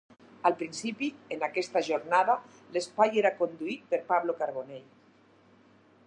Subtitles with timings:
[0.49, 2.35] Al principi, en aquesta jornada
[2.77, 4.89] l'espai era conduït per Pablo Carbonell.